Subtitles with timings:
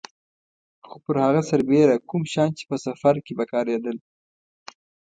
[0.87, 3.97] خو پر هغه سربېره کوم شیان چې په سفر کې په کارېدل.